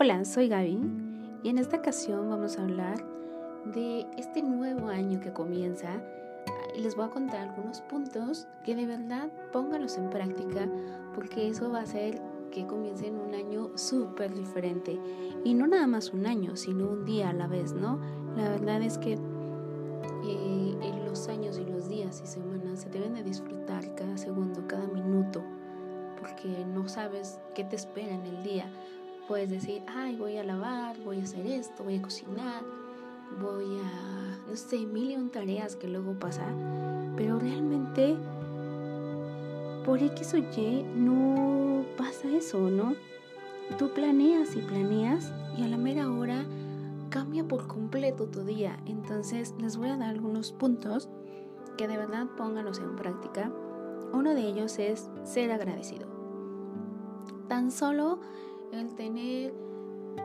[0.00, 0.78] Hola, soy Gaby
[1.42, 3.04] y en esta ocasión vamos a hablar
[3.74, 6.00] de este nuevo año que comienza.
[6.76, 10.68] Y les voy a contar algunos puntos que de verdad pónganlos en práctica
[11.16, 12.22] porque eso va a hacer
[12.52, 15.00] que comiencen un año súper diferente.
[15.42, 17.98] Y no nada más un año sino un día a la vez, ¿no?
[18.36, 23.14] La verdad es que eh, en los años y los días y semanas se deben
[23.14, 25.42] de disfrutar cada segundo, cada minuto
[26.20, 28.66] porque no sabes qué te espera en el día
[29.28, 32.62] Puedes decir, ay, voy a lavar, voy a hacer esto, voy a cocinar,
[33.40, 36.46] voy a, no sé, mil y un tareas que luego pasa,
[37.14, 38.16] pero realmente
[39.84, 42.94] por X o Y no pasa eso, ¿no?
[43.78, 46.46] Tú planeas y planeas y a la mera hora
[47.10, 48.78] cambia por completo tu día.
[48.86, 51.08] Entonces les voy a dar algunos puntos
[51.76, 53.50] que de verdad pónganlos en práctica.
[54.12, 56.06] Uno de ellos es ser agradecido.
[57.48, 58.20] Tan solo
[58.72, 59.52] el tener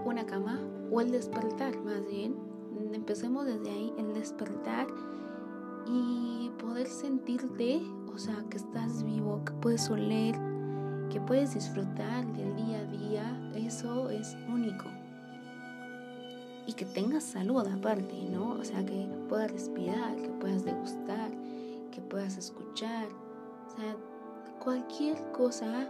[0.06, 0.60] una cama
[0.92, 2.36] o el despertar más bien.
[2.94, 4.88] Empecemos desde ahí, el despertar
[5.88, 7.82] y poder sentirte,
[8.14, 10.36] o sea, que estás vivo, que puedes oler,
[11.10, 14.86] que puedes disfrutar del día a día, eso es único.
[16.66, 18.52] Y que tengas salud aparte, ¿no?
[18.52, 21.30] O sea, que puedas respirar, que puedas degustar,
[21.92, 23.08] que puedas escuchar.
[23.68, 23.96] O sea,
[24.64, 25.90] cualquier cosa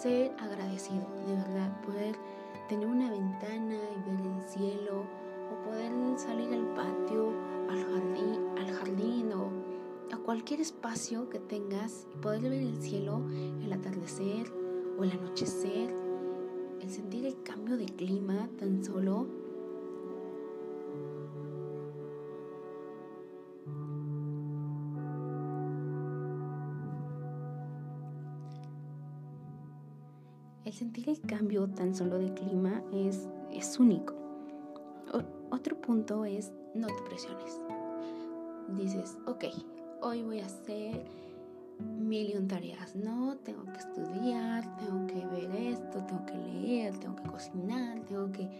[0.00, 2.16] ser agradecido, de verdad, poder
[2.68, 5.04] tener una ventana y ver el cielo,
[5.50, 7.32] o poder salir al patio,
[7.70, 9.50] al jardín, al jardín o
[10.12, 13.22] a cualquier espacio que tengas y poder ver el cielo,
[13.62, 14.52] el atardecer
[14.98, 15.94] o el anochecer,
[16.80, 19.26] el sentir el cambio de clima tan solo
[30.66, 34.14] El sentir el cambio tan solo de clima es, es único.
[35.48, 37.60] otro punto es no te presiones.
[38.76, 39.44] Dices, ok,
[40.02, 41.04] hoy voy a hacer
[42.00, 42.96] mil tareas.
[42.96, 48.32] No, tengo que estudiar, tengo que ver esto, tengo que leer, tengo que cocinar, tengo
[48.32, 48.50] que...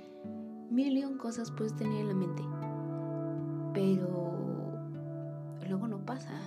[0.70, 2.44] Mil cosas puedes tener en la mente.
[3.74, 4.78] Pero
[5.68, 6.38] luego no pasa.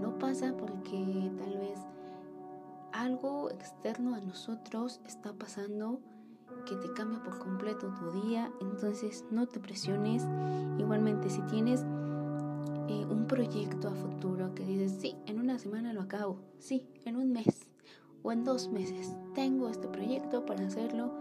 [0.00, 1.78] No pasa porque tal vez
[2.92, 6.00] algo externo a nosotros está pasando
[6.66, 10.24] que te cambia por completo tu día, entonces no te presiones.
[10.78, 11.84] Igualmente, si tienes
[12.88, 17.16] eh, un proyecto a futuro que dices, sí, en una semana lo acabo, sí, en
[17.16, 17.68] un mes
[18.22, 21.12] o en dos meses, tengo este proyecto para hacerlo.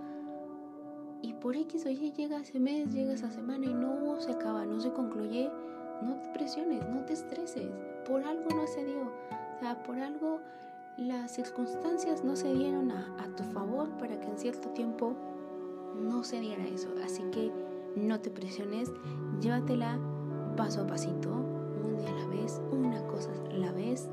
[1.24, 4.66] Y por X o Y llega ese mes, llega esa semana y no se acaba,
[4.66, 5.50] no se concluye,
[6.04, 7.70] no te presiones, no te estreses,
[8.08, 10.42] por algo no se dio, o sea, por algo
[10.98, 15.16] las circunstancias no se dieron a, tu favor para que en cierto tiempo
[15.96, 16.90] no se diera eso.
[17.04, 17.52] Así que
[17.96, 18.92] no te presiones,
[19.40, 19.98] llévatela
[20.58, 24.10] paso a pasito, un día a la vez, una cosa a la vez.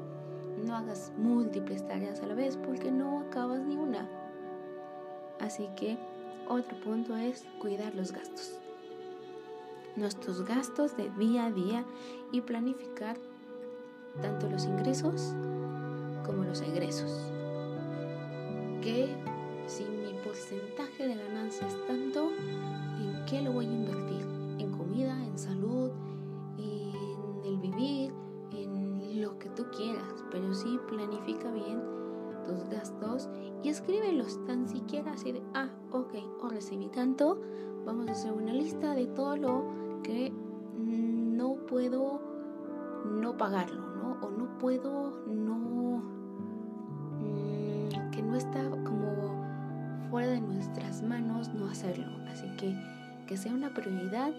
[0.65, 4.09] No hagas múltiples tareas a la vez porque no acabas ni una.
[5.41, 5.99] Así que
[6.49, 8.59] otro punto es cuidar los gastos.
[9.97, 11.85] Nuestros gastos de día a día
[12.33, 13.17] y planificar
[14.21, 15.35] tanto los ingresos
[16.29, 17.33] como los egresos.
[18.83, 19.17] Que
[19.67, 24.23] si mi porcentaje de ganancia es tanto, ¿en qué lo voy a invertir?
[24.59, 25.91] ¿En comida, en salud,
[26.59, 28.13] en el vivir,
[28.53, 30.25] en lo que tú quieras?
[30.31, 31.83] Pero sí planifica bien
[32.45, 33.29] tus gastos
[33.63, 37.41] y escríbelos tan siquiera así de, ah, ok, o recibí tanto,
[37.87, 39.65] vamos a hacer una lista de todo lo
[40.03, 40.31] que
[40.79, 42.21] no puedo
[43.05, 44.19] no pagarlo, ¿no?
[44.27, 46.18] O no puedo no
[48.39, 49.45] está como
[50.11, 52.07] fuera de nuestras manos no hacerlo.
[52.33, 52.75] Así que
[53.27, 54.33] que sea una prioridad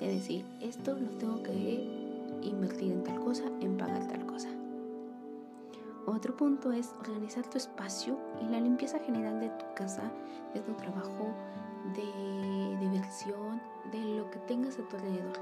[0.00, 4.48] de decir, esto lo tengo que invertir en tal cosa, en pagar tal cosa.
[6.06, 10.02] Otro punto es organizar tu espacio y la limpieza general de tu casa,
[10.52, 11.32] de tu trabajo,
[11.94, 13.60] de diversión,
[13.92, 15.38] de lo que tengas a tu alrededor.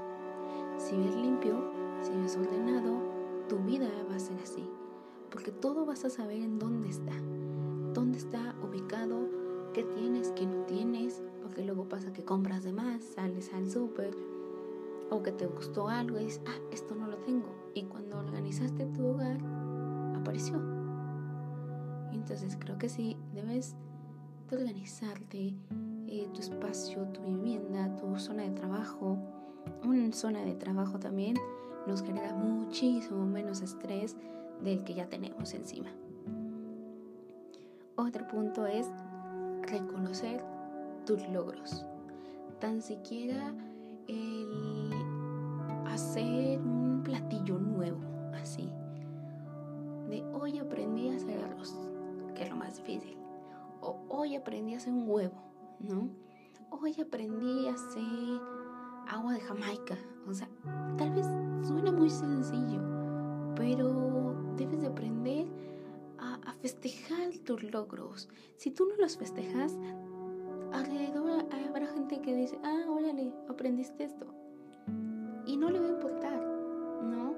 [0.77, 1.71] Si ves limpio,
[2.01, 3.01] si ves ordenado,
[3.49, 4.69] tu vida va a ser así,
[5.31, 7.13] porque todo vas a saber en dónde está
[8.63, 9.29] ubicado,
[9.73, 14.15] qué tienes, qué no tienes, porque luego pasa que compras de más, sales al súper
[15.09, 17.47] o que te gustó algo y dices, ah, esto no lo tengo.
[17.73, 19.37] Y cuando organizaste tu hogar,
[20.15, 20.59] apareció.
[22.11, 23.75] Entonces creo que sí, debes
[24.49, 25.53] de organizarte
[26.07, 29.17] eh, tu espacio, tu vivienda, tu zona de trabajo.
[29.83, 31.35] Una zona de trabajo también
[31.87, 34.15] nos genera muchísimo menos estrés
[34.63, 35.89] del que ya tenemos encima.
[37.95, 38.89] Otro punto es
[39.61, 40.43] reconocer
[41.05, 41.85] tus logros.
[42.59, 43.53] Tan siquiera
[44.07, 44.89] el
[45.85, 47.99] hacer un platillo nuevo,
[48.33, 48.67] así.
[50.09, 51.75] De hoy aprendí a hacer arroz,
[52.33, 53.15] que es lo más difícil.
[53.81, 55.35] O hoy aprendí a hacer un huevo,
[55.79, 56.09] ¿no?
[56.71, 58.41] Hoy aprendí a hacer
[59.07, 59.97] agua de Jamaica.
[60.27, 60.47] O sea,
[60.97, 61.27] tal vez
[61.61, 62.81] suena muy sencillo,
[63.55, 65.47] pero debes de aprender
[66.63, 68.29] festejar tus logros.
[68.55, 69.77] Si tú no los festejas,
[70.71, 74.27] alrededor habrá gente que dice, ah, órale, aprendiste esto.
[75.45, 76.41] Y no le va a importar,
[77.03, 77.35] ¿no?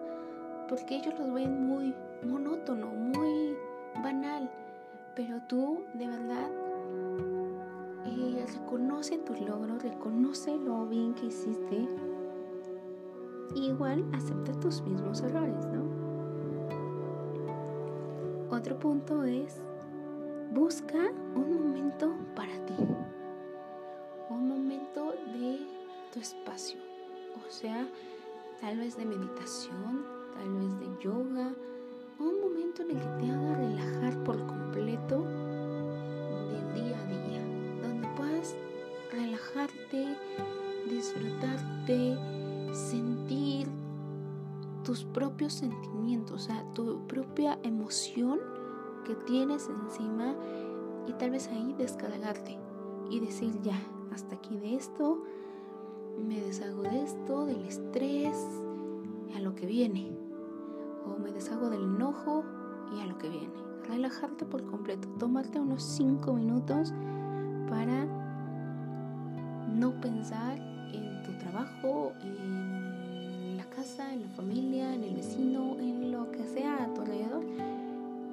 [0.70, 1.92] Porque ellos los ven muy
[2.24, 3.58] monótono, muy
[4.04, 4.48] banal.
[5.16, 6.52] Pero tú, de verdad,
[8.06, 11.90] eh, reconoce tus logros, reconoce lo bien que hiciste.
[13.56, 15.85] igual acepta tus mismos errores, ¿no?
[18.56, 19.62] Otro punto es,
[20.54, 22.74] busca un momento para ti.
[24.30, 25.60] Un momento de
[26.14, 26.80] tu espacio,
[27.36, 27.86] o sea,
[28.62, 31.54] tal vez de meditación, tal vez de yoga,
[32.18, 37.42] un momento en el que te haga relajar por completo del día a día,
[37.82, 38.56] donde puedas
[39.12, 40.16] relajarte,
[40.90, 42.18] disfrutarte,
[42.72, 43.25] sentir
[44.86, 48.40] tus propios sentimientos, o sea, tu propia emoción
[49.06, 50.36] que tienes encima
[51.08, 52.58] y tal vez ahí descargarte
[53.10, 53.80] y decir ya,
[54.14, 55.24] hasta aquí de esto,
[56.26, 58.38] me deshago de esto, del estrés,
[59.36, 60.16] a lo que viene.
[61.06, 62.44] O me deshago del enojo
[62.96, 63.54] y a lo que viene.
[63.88, 66.94] Relajarte por completo, tomarte unos 5 minutos
[67.70, 68.06] para
[69.68, 70.58] no pensar
[70.94, 74.65] en tu trabajo, en la casa, en la familia,
[76.36, 77.44] que sea a tu alrededor.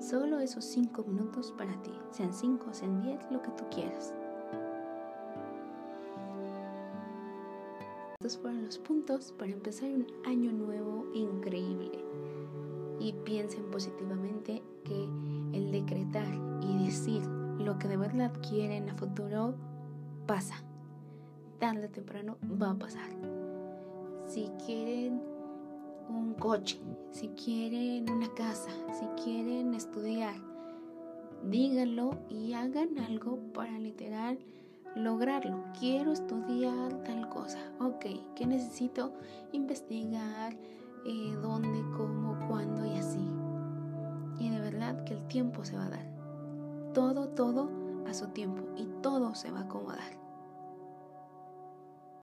[0.00, 4.14] Solo esos 5 minutos para ti, sean 5, sean 10, lo que tú quieras.
[8.20, 12.04] Estos fueron los puntos para empezar un año nuevo increíble.
[13.00, 15.04] Y piensen positivamente que
[15.52, 17.22] el decretar y decir
[17.58, 19.54] lo que de verdad quieren a futuro
[20.26, 20.54] pasa.
[21.58, 23.10] Tarde o temprano va a pasar.
[24.26, 25.31] Si quieren
[26.14, 26.78] un coche,
[27.10, 30.34] si quieren una casa, si quieren estudiar,
[31.48, 34.38] díganlo y hagan algo para literal
[34.94, 35.64] lograrlo.
[35.78, 37.58] Quiero estudiar tal cosa.
[37.80, 39.12] Ok, ¿qué necesito?
[39.52, 40.54] Investigar
[41.04, 43.26] eh, dónde, cómo, cuándo y así.
[44.38, 46.06] Y de verdad que el tiempo se va a dar.
[46.94, 47.70] Todo, todo
[48.06, 50.21] a su tiempo y todo se va a acomodar.